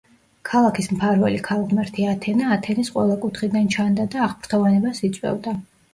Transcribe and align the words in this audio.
ქალაქის 0.51 0.87
მფარველი 0.93 1.41
ქალღმერთი 1.47 2.07
ათენა 2.13 2.49
ათენის 2.55 2.89
ყველა 2.95 3.19
კუთხიდან 3.27 3.69
ჩანდა 3.77 4.11
და 4.17 4.25
აღფრთოვანებას 4.29 5.05
იწვევდა. 5.11 5.55